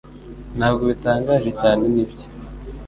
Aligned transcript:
Ntabwo 0.57 0.83
bitangaje 0.91 1.49
cyane 1.61 1.83
nibyo 1.93 2.25